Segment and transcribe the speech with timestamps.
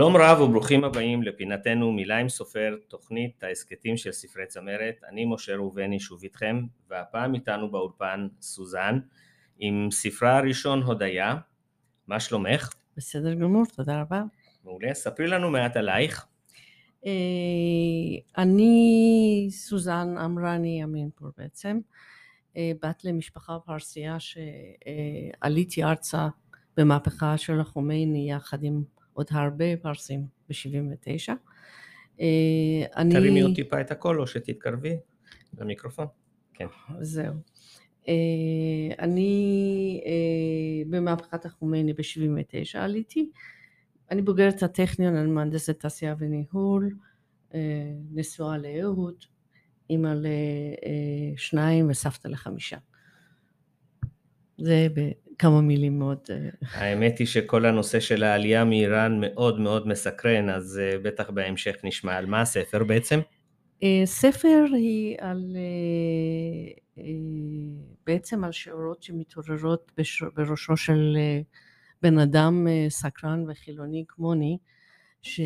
[0.00, 4.94] שלום רב וברוכים הבאים לפינתנו מילה עם סופר, תוכנית ההסכתים של ספרי צמרת.
[5.08, 8.98] אני משה ראובני שוב איתכם, והפעם איתנו באולפן סוזן,
[9.58, 11.34] עם ספרה הראשון הודיה.
[12.06, 12.70] מה שלומך?
[12.96, 14.22] בסדר גמור, תודה רבה.
[14.64, 16.26] מעולה, ספרי לנו מעט עלייך.
[17.06, 17.12] אה,
[18.38, 21.78] אני סוזן אמרני אמינפור בעצם,
[22.56, 26.28] אה, בת למשפחה פרסייה שעליתי ארצה
[26.76, 28.82] במהפכה של החומייני יחד עם
[29.20, 31.32] עוד הרבה פרסים ב-79.
[32.20, 32.26] אה,
[32.96, 33.14] אני...
[33.14, 34.96] תרימי עוד טיפה את הקול או שתתקרבי
[35.58, 36.06] למיקרופון.
[36.54, 36.66] כן.
[37.00, 37.34] זהו.
[38.98, 40.00] אני
[40.90, 43.30] במהפכת החומייני ב-79 עליתי.
[44.10, 46.90] אני בוגרת הטכניון, אני מהנדסת תעשייה וניהול,
[47.54, 49.14] אה, נשואה לאהוד,
[49.90, 50.14] אימא
[51.36, 52.76] לשניים וסבתא לחמישה.
[54.58, 54.86] זה
[55.40, 56.18] בכמה מילים מאוד...
[56.30, 61.76] אה, האמת היא שכל הנושא של העלייה מאיראן מאוד מאוד מסקרן, אז אה, בטח בהמשך
[61.84, 63.20] נשמע על מה הספר בעצם.
[64.04, 65.56] ספר היא על...
[68.06, 69.92] בעצם על שאורות שמתעוררות
[70.36, 71.16] בראשו של
[72.02, 74.58] בן אדם אה, סקרן וחילוני כמוני,
[75.22, 75.40] ש...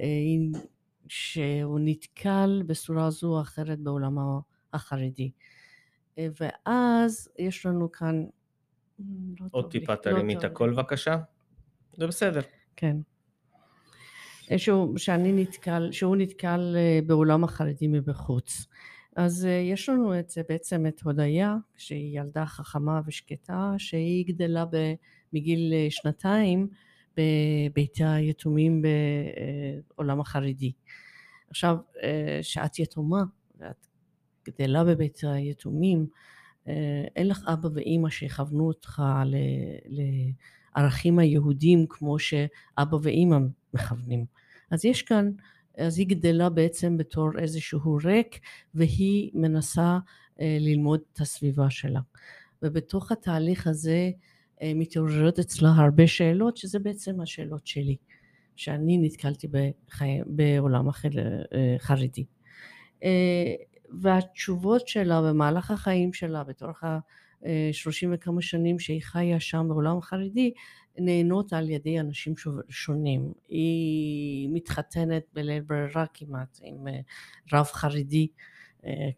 [0.00, 0.60] אה,
[1.08, 5.30] שהוא נתקל בצורה זו או אחרת בעולמו החרדי.
[6.18, 8.24] אה, ואז יש לנו כאן...
[9.40, 11.16] לא עוד טיפה לא תרימי את הקול בבקשה.
[11.96, 12.40] זה בסדר.
[12.76, 12.96] כן.
[14.56, 18.66] שהוא, שאני נתקל, שהוא נתקל בעולם החרדי מבחוץ.
[19.16, 24.76] אז יש לנו את זה בעצם את הודיה, שהיא ילדה חכמה ושקטה, שהיא גדלה ב...
[25.32, 26.68] מגיל אה, שנתיים
[27.16, 28.82] בבית היתומים
[29.96, 30.72] בעולם החרדי.
[31.50, 33.22] עכשיו, אה, שאת יתומה
[33.58, 33.86] ואת
[34.48, 36.06] גדלה בבית היתומים, אה,
[37.16, 39.02] אין לך אבא ואימא שיכוונו אותך
[40.76, 43.36] לערכים היהודים כמו שאבא ואימא
[43.74, 44.24] מכוונים.
[44.70, 45.30] אז יש כאן,
[45.78, 48.40] אז היא גדלה בעצם בתור איזשהו ריק
[48.74, 49.98] והיא מנסה
[50.38, 52.00] ללמוד את הסביבה שלה.
[52.62, 54.10] ובתוך התהליך הזה
[54.62, 57.96] אה, מתעוררות אצלה הרבה שאלות, שזה בעצם השאלות שלי,
[58.56, 60.20] שאני נתקלתי בחי...
[60.26, 62.24] בעולם החרדי.
[63.90, 66.68] אה, אה, והתשובות שלה במהלך החיים שלה, בתור
[67.42, 70.52] השלושים וכמה שנים שהיא חיה שם בעולם החרדי,
[70.98, 72.34] נהנות על ידי אנשים
[72.68, 73.32] שונים.
[73.48, 76.86] היא מתחתנת בליל ברירה כמעט עם
[77.52, 78.59] רב חרדי אה,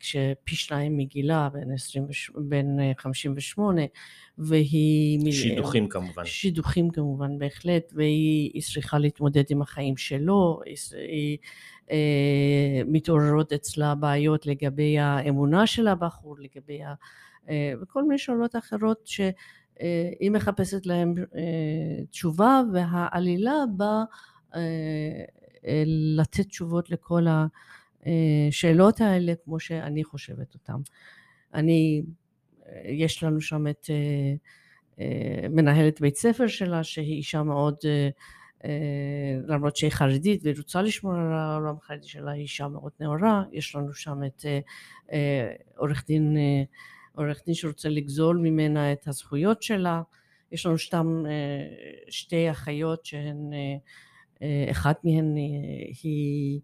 [0.00, 3.86] כשפי שניים מגילה בין, 20, בין 58 אה,
[4.38, 5.32] והיא...
[5.32, 6.24] שידוכים כמובן.
[6.24, 10.76] שידוכים כמובן בהחלט והיא צריכה להתמודד עם החיים שלו, היא,
[11.08, 11.38] היא
[11.90, 16.94] אה, מתעוררות אצלה בעיות לגבי האמונה של הבחור, לגבי ה...
[17.48, 24.04] אה, וכל מיני שאלות אחרות שהיא מחפשת להם אה, תשובה והעלילה באה
[24.54, 25.82] אה,
[26.16, 27.46] לתת תשובות לכל ה...
[28.06, 30.80] השאלות אה, האלה כמו שאני חושבת אותן.
[31.54, 32.02] אני,
[32.66, 37.76] אה, יש לנו שם את אה, מנהלת בית ספר שלה שהיא אישה מאוד,
[39.46, 43.76] למרות שהיא חרדית והיא רוצה לשמור על העולם החרדי שלה, היא אישה מאוד נאורה, יש
[43.76, 44.44] לנו שם את
[45.76, 46.36] עורך דין,
[47.14, 50.02] עורך דין שרוצה לגזול ממנה את הזכויות שלה,
[50.52, 51.24] יש לנו שם
[52.08, 53.50] שתי אחיות שהן,
[54.70, 55.36] אחת מהן
[56.02, 56.60] היא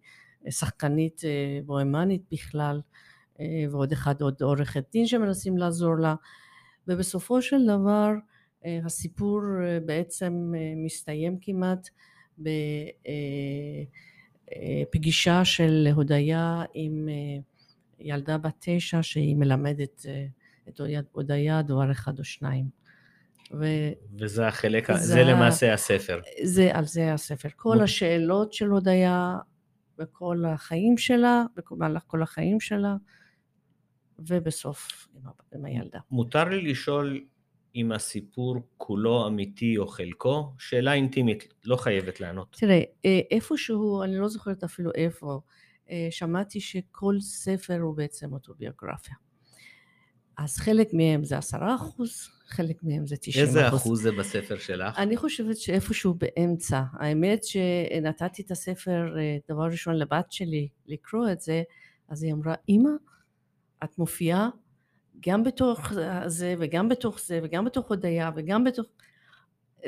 [0.50, 2.80] שחקנית אה, בוהמנית בכלל,
[3.40, 6.14] אה, ועוד אחד עוד עורכת דין שמנסים לעזור לה,
[6.88, 8.10] ובסופו של דבר
[8.64, 9.40] אה, הסיפור
[9.86, 10.52] בעצם
[10.84, 11.88] מסתיים כמעט
[14.88, 17.08] בפגישה של הודיה עם
[18.00, 20.06] ילדה בת תשע שהיא מלמדת
[20.68, 20.80] את
[21.12, 22.78] הודיה דבר אחד או שניים.
[23.52, 23.64] ו...
[24.18, 26.20] וזה החלק, זה, זה למעשה הספר.
[26.42, 27.48] זה, על זה הספר.
[27.56, 29.36] כל השאלות של הודיה
[29.98, 32.96] בכל החיים שלה, במהלך כל החיים שלה,
[34.18, 35.22] ובסוף עם,
[35.54, 35.98] עם הילדה.
[36.10, 37.24] מותר לי לשאול
[37.74, 40.52] אם הסיפור כולו אמיתי או חלקו?
[40.58, 42.56] שאלה אינטימית, לא חייבת לענות.
[42.60, 45.40] תראה, אה, איפשהו, אני לא זוכרת אפילו איפה,
[45.90, 49.14] אה, שמעתי שכל ספר הוא בעצם אוטוביוגרפיה.
[50.38, 53.56] אז חלק מהם זה עשרה אחוז, חלק מהם זה תשעים אחוז.
[53.56, 54.98] איזה אחוז זה בספר שלך?
[54.98, 56.82] אני חושבת שאיפשהו באמצע.
[56.92, 61.62] האמת שנתתי את הספר, אה, דבר ראשון לבת שלי, לקרוא את זה,
[62.08, 62.90] אז היא אמרה, אמא,
[63.84, 64.48] את מופיעה
[65.20, 65.92] גם בתוך
[66.26, 68.86] זה, וגם בתוך זה, וגם בתוך הודיה, וגם בתוך...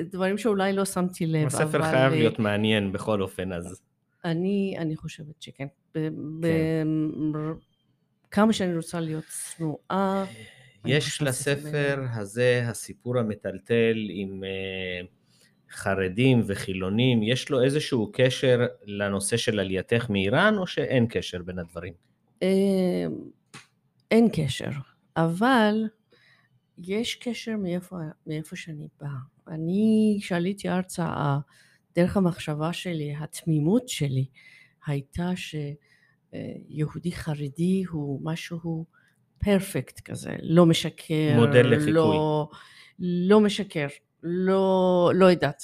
[0.00, 1.82] דברים שאולי לא שמתי לב, הספר אבל...
[1.82, 3.82] חייב להיות מעניין בכל אופן, אז...
[4.24, 5.66] אני, אני חושבת שכן.
[5.92, 6.12] כן.
[8.30, 10.24] כמה שאני רוצה להיות צנועה.
[10.84, 15.06] יש לספר הזה הסיפור המטלטל עם uh,
[15.70, 21.92] חרדים וחילונים, יש לו איזשהו קשר לנושא של עלייתך מאיראן, או שאין קשר בין הדברים?
[22.42, 23.06] אה,
[24.10, 24.70] אין קשר,
[25.16, 25.84] אבל
[26.78, 27.96] יש קשר מאיפה,
[28.26, 29.10] מאיפה שאני באה.
[29.48, 31.38] אני, כשעליתי ארצה,
[31.94, 34.26] דרך המחשבה שלי, התמימות שלי,
[34.86, 35.30] הייתה
[36.30, 38.84] שיהודי חרדי הוא משהו
[39.38, 41.92] פרפקט כזה, לא משקר, מודל לחיקוי.
[41.92, 42.48] לא,
[42.98, 43.86] לא משקר,
[44.22, 45.62] לא, לא יודעת,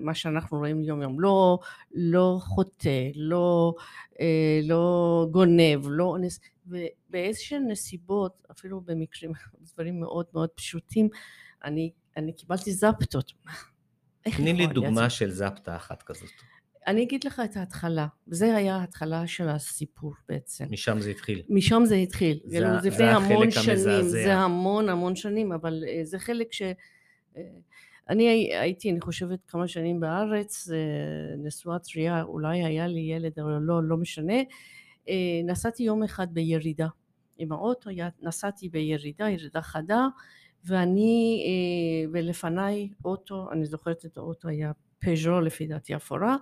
[0.00, 1.58] מה שאנחנו רואים יום יום, לא,
[1.94, 3.74] לא חוטא, לא,
[4.20, 9.32] אה, לא גונב, לא אונס, ובאיזשהן נסיבות, אפילו במקרים,
[9.74, 11.08] דברים מאוד מאוד פשוטים,
[11.64, 13.32] אני, אני קיבלתי זפטות.
[14.36, 16.30] תני לי דוגמה של זפטה אחת כזאת.
[16.86, 20.64] אני אגיד לך את ההתחלה, זה היה ההתחלה של הסיפור בעצם.
[20.70, 21.42] משם זה התחיל.
[21.48, 22.38] משם זה התחיל.
[22.44, 24.08] זה, זה, זה לפני זה המון החלק שנים, המזעזע.
[24.24, 26.62] זה המון המון שנים, אבל אה, זה חלק ש...
[26.62, 27.42] אה,
[28.08, 30.76] אני הי- הייתי, אני חושבת, כמה שנים בארץ, אה,
[31.38, 34.34] נשואה טריה, אולי היה לי ילד, אבל לא, לא משנה.
[35.44, 36.86] נסעתי יום אחד בירידה
[37.38, 37.90] עם האוטו,
[38.22, 40.06] נסעתי בירידה, ירידה חדה,
[40.64, 41.44] ואני,
[42.12, 46.36] ולפניי אוטו, אני זוכרת את האוטו, היה פז'ו לפי דעתי אפורה,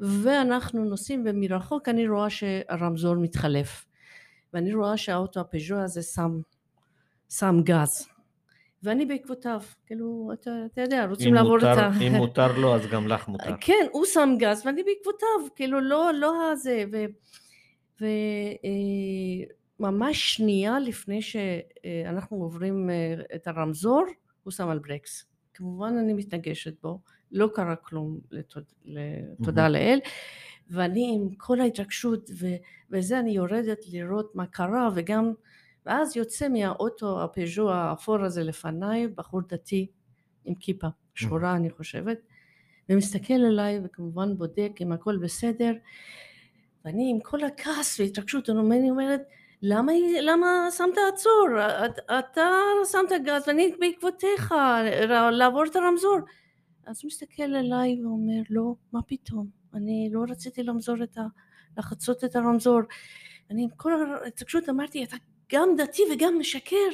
[0.00, 3.84] ואנחנו נוסעים ומרחוק אני רואה שהרמזור מתחלף.
[4.52, 6.40] ואני רואה שהאוטו הפז'ו הזה שם,
[7.28, 8.08] שם גז.
[8.82, 11.90] ואני בעקבותיו, כאילו, אתה, אתה יודע, רוצים לעבור מותר, את ה...
[12.06, 13.54] אם מותר לו, אז גם לך מותר.
[13.66, 16.84] כן, הוא שם גז ואני בעקבותיו, כאילו לא, לא הזה,
[19.80, 24.04] וממש שנייה לפני שאנחנו עוברים אה, את הרמזור,
[24.42, 25.24] הוא שם על ברקס.
[25.54, 27.00] כמובן אני מתנגשת בו,
[27.32, 29.98] לא קרה כלום, לתוד, לתודה לאל,
[30.70, 32.46] ואני עם כל ההתרגשות ו,
[32.90, 35.32] וזה אני יורדת לראות מה קרה וגם,
[35.86, 39.86] ואז יוצא מהאוטו הפז'ו האפור הזה לפניי, בחור דתי
[40.44, 42.18] עם כיפה שחורה אני חושבת,
[42.88, 45.72] ומסתכל עליי וכמובן בודק אם הכל בסדר.
[46.84, 49.22] ואני עם כל הכעס והתרגשות אני אומרת
[49.62, 51.48] למה, למה שמת עצור?
[52.18, 52.48] אתה
[52.92, 54.54] שמת גז ואני בעקבותיך
[55.32, 56.18] לעבור את הרמזור
[56.86, 59.46] אז הוא מסתכל עליי ואומר לא מה פתאום?
[59.74, 61.22] אני לא רציתי למזור את ה...
[61.78, 62.80] לחצות את הרמזור.
[63.50, 63.92] אני עם כל
[64.22, 65.16] ההתרגשות אמרתי אתה
[65.52, 66.88] גם דתי וגם משקר.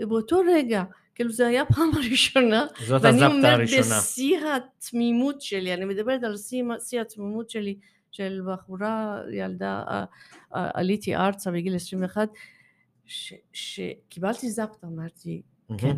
[0.00, 3.98] ובאותו רגע כאילו זה היה פעם ראשונה, זאת ואני אומרת הראשונה.
[4.00, 6.64] בשיא התמימות שלי, אני מדברת על שיא,
[7.00, 7.78] התמימות שלי,
[8.12, 10.04] של בחורה, ילדה, ע-
[10.56, 12.28] ע- עליתי ארצה בגיל 21,
[13.04, 15.42] ש, שקיבלתי זפטה, אמרתי,
[15.78, 15.96] כן,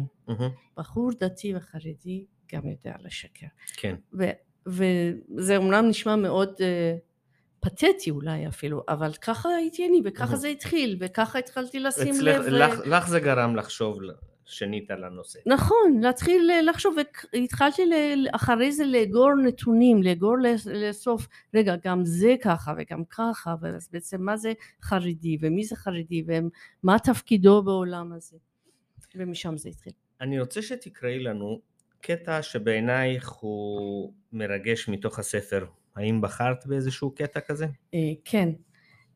[0.76, 3.46] בחור דתי וחרדי גם יודע לשקר.
[3.76, 3.96] כן.
[4.18, 4.24] ו,
[4.66, 6.60] וזה אומנם נשמע מאוד uh,
[7.60, 10.36] פתטי אולי אפילו, אבל ככה הייתי אני, וככה מהמם.
[10.36, 12.52] זה התחיל, וככה התחלתי לשים אצלך, לב.
[12.52, 13.98] לך, לך זה גרם לחשוב
[14.44, 15.38] שנית על הנושא.
[15.46, 16.96] נכון, להתחיל אה, לחשוב,
[17.34, 17.82] והתחלתי
[18.30, 24.22] אחרי זה לאגור נתונים, לאגור לס- לאסוף, רגע, גם זה ככה וגם ככה, ואז בעצם
[24.22, 24.52] מה זה
[24.82, 28.36] חרדי, ומי זה חרדי, ומה תפקידו בעולם הזה,
[29.14, 29.92] ומשם זה התחיל.
[30.20, 31.60] אני רוצה שתקראי לנו
[32.00, 35.66] קטע שבעינייך הוא מרגש מתוך הספר.
[35.96, 37.66] האם בחרת באיזשהו קטע כזה?
[37.94, 38.48] אה, כן,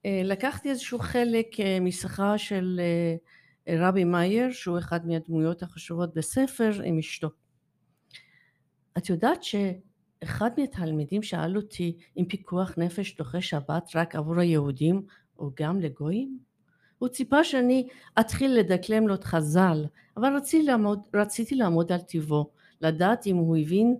[0.06, 2.80] אה, לקחתי איזשהו חלק אה, משיחה של
[3.68, 7.28] רבי מאייר, שהוא אחד מהדמויות החשובות בספר, עם אשתו.
[8.98, 15.02] את יודעת שאחד מהתלמידים שאל אותי אם פיקוח נפש דוחה שבת רק עבור היהודים
[15.38, 16.38] או גם לגויים?
[16.98, 17.88] הוא ציפה שאני
[18.20, 19.84] אתחיל לדקלם לו את חז"ל,
[20.16, 22.50] אבל רציתי לעמוד, רציתי לעמוד על טיבו,
[22.82, 23.96] לדעת אם הוא הבין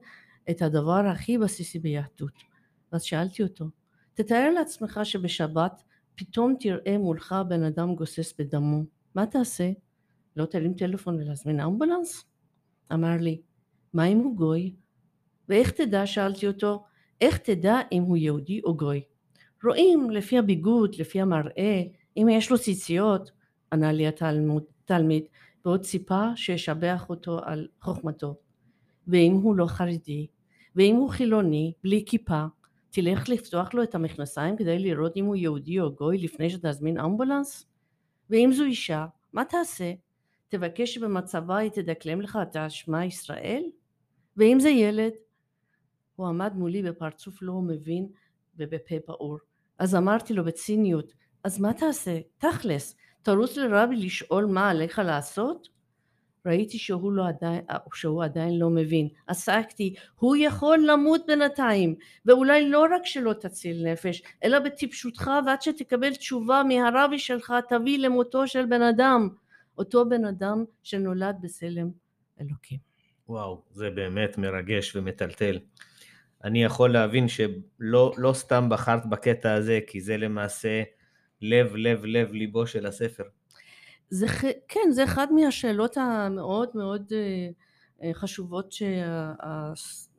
[0.50, 2.32] את הדבר הכי בסיסי ביהדות.
[2.92, 3.64] ואז שאלתי אותו,
[4.14, 5.82] תתאר לעצמך שבשבת
[6.14, 8.84] פתאום תראה מולך בן אדם גוסס בדמו,
[9.14, 9.70] מה תעשה?
[10.36, 12.24] לא תרים טלפון ולהזמין אמבולנס?
[12.92, 13.40] אמר לי,
[13.94, 14.74] מה אם הוא גוי?
[15.48, 16.06] ואיך תדע?
[16.06, 16.84] שאלתי אותו,
[17.20, 19.02] איך תדע אם הוא יהודי או גוי?
[19.64, 21.82] רואים לפי הביגוד, לפי המראה,
[22.16, 23.30] אם יש לו ציציות,
[23.72, 25.24] ענה לי התלמוד, תלמיד,
[25.64, 28.34] ועוד ציפה שאשבח אותו על חוכמתו.
[29.08, 30.26] ואם הוא לא חרדי,
[30.76, 32.44] ואם הוא חילוני, בלי כיפה,
[32.90, 37.66] תלך לפתוח לו את המכנסיים כדי לראות אם הוא יהודי או גוי לפני שתזמין אמבולנס?
[38.30, 39.92] ואם זו אישה, מה תעשה?
[40.48, 43.62] תבקש שבמצבה היא תדקלם לך את השמע ישראל?
[44.36, 45.12] ואם זה ילד?
[46.16, 48.08] הוא עמד מולי בפרצוף לא מבין
[48.56, 49.38] ובפה פעור.
[49.78, 51.12] אז אמרתי לו בציניות,
[51.44, 52.20] אז מה תעשה?
[52.38, 55.68] תכלס, תרוץ לרבי לשאול מה עליך לעשות?
[56.46, 57.60] ראיתי שהוא, לא עדיין,
[57.94, 59.08] שהוא עדיין לא מבין.
[59.26, 61.94] עסקתי, הוא יכול למות בינתיים,
[62.26, 68.46] ואולי לא רק שלא תציל נפש, אלא בטיפשותך ועד שתקבל תשובה מהרבי שלך תביא למותו
[68.46, 69.28] של בן אדם,
[69.78, 71.90] אותו בן אדם שנולד בצלם
[72.40, 72.78] אלוקים.
[73.28, 75.58] וואו, זה באמת מרגש ומטלטל.
[76.44, 80.82] אני יכול להבין שלא לא סתם בחרת בקטע הזה, כי זה למעשה
[81.42, 83.24] לב, לב, לב ליבו של הספר.
[84.12, 84.26] זה,
[84.68, 87.48] כן, זה אחד מהשאלות המאוד מאוד אה,
[88.02, 89.32] אה, חשובות שה,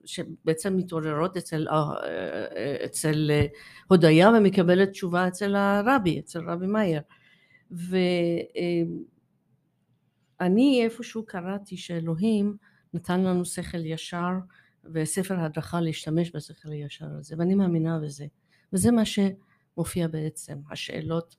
[0.05, 3.31] שבעצם מתעוררות אצל, אה, אצל
[3.88, 7.01] הודיה ומקבלת תשובה אצל הרבי, אצל רבי מאייר.
[10.39, 12.57] ואני איפשהו קראתי שאלוהים
[12.93, 14.31] נתן לנו שכל ישר
[14.93, 18.25] וספר הדרכה להשתמש בשכל הישר הזה, ואני מאמינה בזה.
[18.73, 21.35] וזה מה שמופיע בעצם, השאלות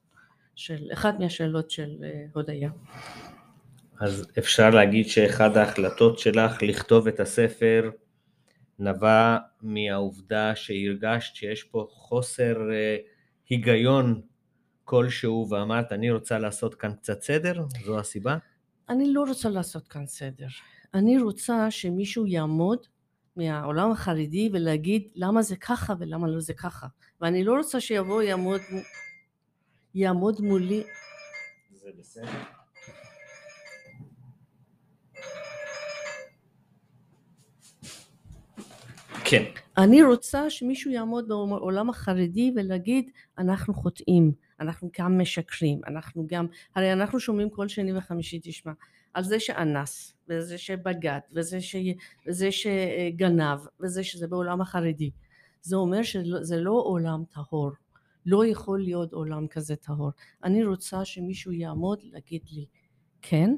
[0.56, 2.70] של, אחת מהשאלות של אה, הודיה.
[4.00, 7.90] אז אפשר להגיד שאחד ההחלטות שלך לכתוב את הספר
[8.78, 12.96] נבע מהעובדה שהרגשת שיש פה חוסר אה,
[13.48, 14.20] היגיון
[14.84, 17.62] כלשהו ואמרת אני רוצה לעשות כאן קצת סדר?
[17.84, 18.36] זו הסיבה?
[18.88, 20.46] אני לא רוצה לעשות כאן סדר.
[20.94, 22.78] אני רוצה שמישהו יעמוד
[23.36, 26.86] מהעולם החרדי ולהגיד למה זה ככה ולמה לא זה ככה.
[27.20, 28.60] ואני לא רוצה שיבוא יעמוד,
[29.94, 30.82] יעמוד מולי.
[31.72, 32.30] זה בסדר.
[39.24, 39.44] כן.
[39.78, 46.46] אני רוצה שמישהו יעמוד בעולם החרדי ולהגיד אנחנו חוטאים, אנחנו גם משקרים, אנחנו גם,
[46.76, 48.72] הרי אנחנו שומעים כל שני וחמישי תשמע
[49.14, 51.76] על זה שאנס, וזה שבגד, וזה, ש...
[52.28, 55.10] וזה שגנב, וזה שזה בעולם החרדי.
[55.62, 57.70] זה אומר שזה לא עולם טהור.
[58.26, 60.10] לא יכול להיות עולם כזה טהור.
[60.44, 62.66] אני רוצה שמישהו יעמוד להגיד לי,
[63.22, 63.56] כן,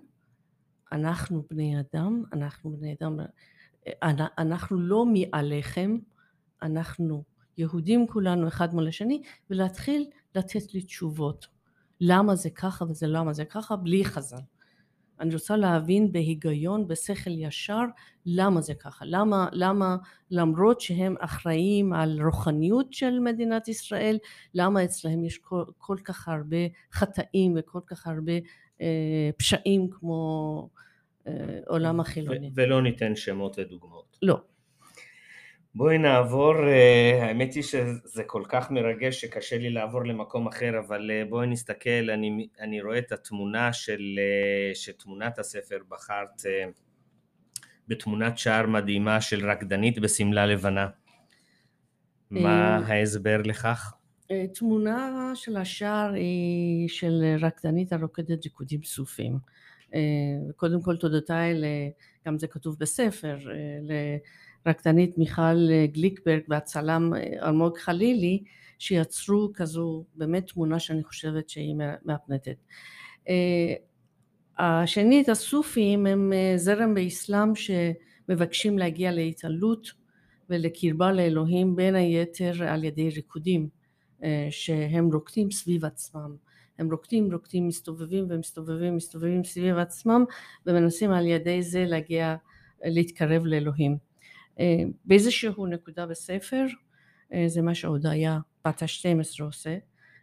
[0.93, 3.17] אנחנו בני אדם, אנחנו בני אדם,
[4.39, 5.99] אנחנו לא מעליכם,
[6.63, 7.25] אנחנו
[7.59, 11.47] יהודים כולנו אחד מול השני, ולהתחיל לתת לי תשובות.
[12.01, 14.56] למה זה ככה וזה למה זה ככה, בלי חז"ל.
[15.21, 17.83] אני רוצה להבין בהיגיון, בשכל ישר,
[18.27, 19.05] למה זה ככה.
[19.05, 19.97] למה, למה
[20.31, 24.19] למרות שהם אחראים על רוחניות של מדינת ישראל,
[24.55, 26.57] למה אצלהם יש כל, כל כך הרבה
[26.93, 28.33] חטאים וכל כך הרבה
[28.81, 30.69] אה, פשעים כמו
[31.27, 32.51] אה, עולם החילוני.
[32.55, 34.19] ולא ניתן שמות ודוגמאות.
[34.23, 34.41] לא.
[35.77, 41.11] בואי נעבור, אה, האמת היא שזה כל כך מרגש שקשה לי לעבור למקום אחר, אבל
[41.11, 46.43] אה, בואי נסתכל, אני, אני רואה את התמונה של, אה, שתמונת הספר בחרת
[47.89, 50.89] בתמונת שער מדהימה של רקדנית בשמלה לבנה.
[52.31, 53.95] מה ההסבר לכך?
[54.55, 59.39] תמונה של השער היא של רקדנית הרוקדת ריקודים סופים.
[60.57, 61.55] קודם כל תודותיי,
[62.27, 63.39] גם זה כתוב בספר,
[64.67, 68.43] הרקדנית מיכל אה, גליקברג והצלם אה, אלמוג חלילי
[68.79, 72.57] שיצרו כזו באמת תמונה שאני חושבת שהיא מהפנטת.
[73.29, 73.75] אה,
[74.59, 79.89] השנית הסופים הם זרם באסלאם שמבקשים להגיע להתעלות
[80.51, 83.69] ולקרבה לאלוהים בין היתר על ידי ריקודים
[84.51, 86.37] שהם רוקדים סביב עצמם
[86.79, 90.25] הם רוקדים רוקדים מסתובבים ומסתובבים מסתובבים סביב עצמם
[90.67, 92.37] ומנסים על ידי זה להגיע
[92.85, 93.97] להתקרב לאלוהים
[95.05, 96.67] באיזשהו נקודה בספר
[97.33, 99.79] אה, זה מה שהודיה בת ה-12 עושה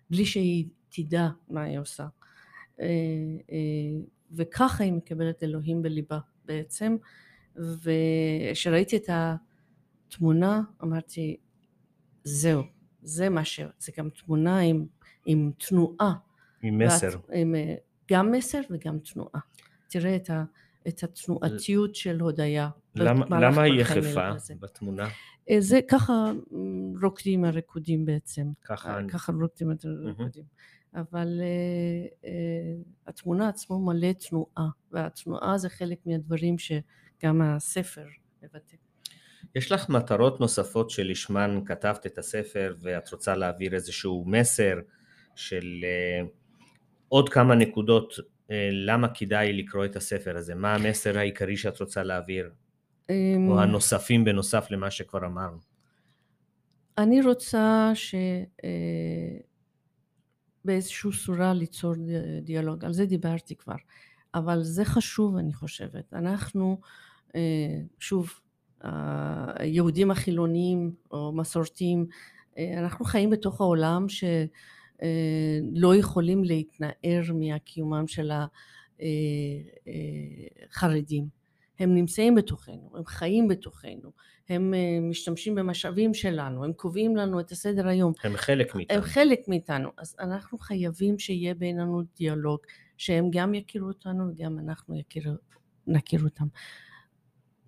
[0.10, 2.08] בלי שהיא תדע מה היא עושה.
[2.80, 2.88] אה,
[4.32, 6.98] וככה היא מקבלת אלוהים בליבה בעצם.
[7.56, 9.10] וכשראיתי את
[10.08, 11.38] התמונה אמרתי
[12.24, 12.64] זהו
[13.02, 13.60] זה מה ש...
[13.80, 14.86] זה גם תמונה עם,
[15.26, 16.14] עם תנועה.
[16.62, 17.08] עם מסר.
[17.08, 17.56] ואת, עם,
[18.12, 19.40] גם מסר וגם תנועה.
[19.88, 20.44] תראה את ה...
[20.88, 22.70] את התנועתיות של הודיה.
[22.96, 25.08] למה, למה היא יחפה בתמונה?
[25.50, 26.32] אה, זה ככה
[27.02, 28.48] רוקדים הריקודים בעצם.
[28.66, 29.10] ככה, אני...
[29.10, 30.44] ככה רוקדים הריקודים.
[30.96, 32.28] אבל uh, uh,
[33.08, 38.06] התמונה עצמו מלא תנועה, והתנועה זה חלק מהדברים שגם הספר
[38.44, 38.76] מבטא.
[39.56, 44.76] יש לך מטרות נוספות שלשמן כתבת את הספר ואת רוצה להעביר איזשהו מסר
[45.36, 46.28] של uh,
[47.08, 48.24] עוד כמה נקודות אה,
[48.72, 50.56] למה כדאי לקרוא את הספר הזה?
[50.56, 52.52] מה המסר העיקרי שאת רוצה להעביר?
[53.10, 55.58] אמ, או הנוספים בנוסף למה שכבר אמרנו.
[56.98, 57.92] אני רוצה
[60.64, 61.94] שבאיזושהי אה, צורה ליצור
[62.42, 63.76] דיאלוג, על זה דיברתי כבר,
[64.36, 66.14] אבל זה חשוב אני חושבת.
[66.14, 66.82] אנחנו,
[67.36, 68.40] אה, שוב,
[69.56, 72.06] היהודים החילונים או מסורתיים,
[72.78, 74.24] אנחנו חיים בתוך העולם ש...
[75.04, 78.32] אה, לא יכולים להתנער מהקיומם של
[80.72, 81.44] החרדים.
[81.80, 84.12] הם נמצאים בתוכנו, הם חיים בתוכנו,
[84.50, 88.14] הם אה, משתמשים במשאבים שלנו, הם קובעים לנו את הסדר היום.
[88.24, 88.98] הם חלק מאיתנו.
[88.98, 92.60] הם חלק מאיתנו, אז אנחנו חייבים שיהיה בינינו דיאלוג,
[92.98, 95.38] שהם גם יכירו אותנו וגם אנחנו יכיר,
[95.88, 96.48] נכיר אותם.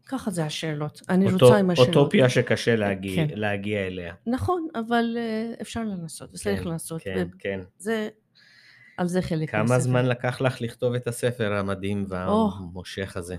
[0.06, 1.02] ככה זה השאלות.
[1.10, 1.96] אני אותו, רוצה עם השאלות.
[1.96, 3.38] אוטופיה שקשה להגיע, כן.
[3.38, 4.14] להגיע אליה.
[4.28, 7.02] נכון, אבל אה, אפשר לנסות, צריך כן, לעשות.
[7.02, 7.60] כן, כן.
[7.78, 8.10] זה,
[8.98, 9.80] על זה חלק כמה מהספר.
[9.80, 12.06] זמן לקח לך לכתוב את הספר המדהים.
[12.10, 13.36] והמושך הזה?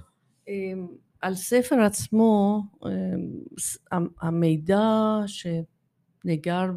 [0.49, 0.87] אמ,
[1.23, 6.71] על ספר עצמו, אמ, המידע שנגר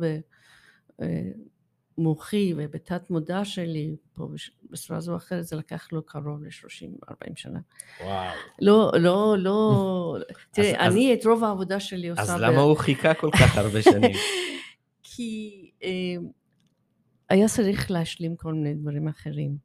[2.00, 4.28] במוחי ובתת מודע שלי, פה
[4.70, 7.60] בצורה זו או אחרת, זה לקח לו קרוב ל-30-40 שנה.
[8.04, 8.32] וואו.
[8.62, 10.16] לא, לא, לא,
[10.54, 12.22] תראה, אז- אני את רוב העבודה שלי עושה...
[12.22, 14.12] אז ב- למה הוא חיכה כל כך הרבה שנים?
[15.04, 15.90] כי אה,
[17.30, 19.58] היה צריך להשלים כל מיני דברים אחרים.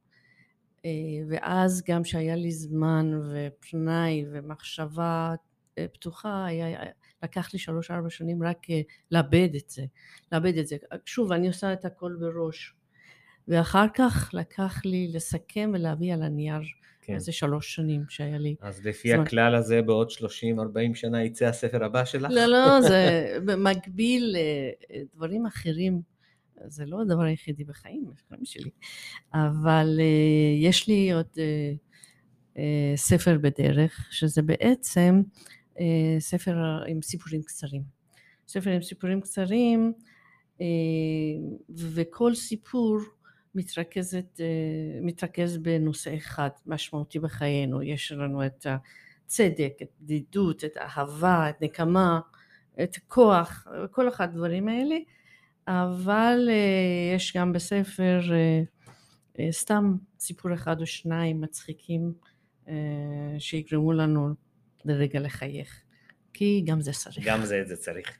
[0.85, 0.91] אה,
[1.29, 5.35] ואז גם שהיה לי זמן ופנאי ומחשבה
[5.79, 6.79] אה, פתוחה, היה,
[7.25, 9.85] לקח לי שלוש ארבע שנים רק אה, לאבד את זה,
[10.33, 10.77] לאבד את זה.
[11.05, 12.75] שוב, אני עושה את הכל בראש.
[13.49, 16.63] ואחר כך לקח לי לסכם ולהביא על הנייר.
[17.03, 17.19] כן.
[17.19, 18.55] זה שלוש שנים שהיה לי.
[18.61, 19.21] אז לפי זמן.
[19.21, 22.31] הכלל הזה, בעוד 30-40 שנה יצא הספר הבא שלך?
[22.31, 24.37] לא, לא, זה במקביל
[24.91, 26.01] לדברים אחרים.
[26.67, 28.71] זה לא הדבר היחידי בחיים, בחיים שלי.
[29.35, 31.73] אבל אה, יש לי עוד אה,
[32.59, 35.41] אה, ספר בדרך, שזה בעצם אה,
[36.19, 37.83] ספר עם סיפורים קצרים.
[38.49, 39.93] ספר עם סיפורים קצרים,
[40.61, 40.67] אה,
[41.95, 42.99] וכל סיפור
[43.55, 44.47] מתרכזת, אה,
[45.03, 47.83] מתרכז בנושא אחד משמעותי בחיינו.
[47.83, 52.21] יש לנו את הצדק, את בדידות, את האהבה, את נקמה,
[52.83, 54.97] את כוח, כל אחד הדברים האלה.
[55.69, 58.63] אבל אה, יש גם בספר אה,
[59.39, 62.13] אה, סתם סיפור אחד או שניים מצחיקים
[62.69, 62.75] אה,
[63.39, 64.35] שיגרמו לנו
[64.85, 65.81] לרגע לחייך.
[66.35, 67.19] כי גם זה צריך.
[67.25, 68.19] גם זה את זה צריך.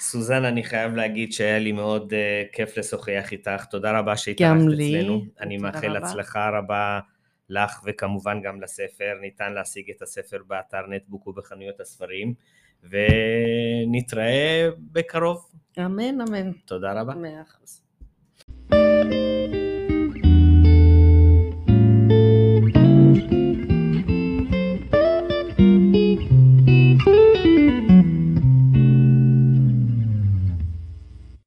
[0.00, 3.64] סוזן, אני חייב להגיד שהיה לי מאוד uh, כיף לשוחח איתך.
[3.64, 4.56] תודה רבה שהתארחת.
[4.74, 5.24] אצלנו.
[5.40, 6.06] אני מאחל רבה.
[6.08, 7.00] הצלחה רבה
[7.48, 9.14] לך וכמובן גם לספר.
[9.20, 12.34] ניתן להשיג את הספר באתר נטבוק ובחנויות הספרים,
[12.82, 15.50] ונתראה בקרוב.
[15.78, 16.52] אמן, אמן.
[16.52, 17.14] תודה רבה.
[17.14, 17.85] מאה אחוז.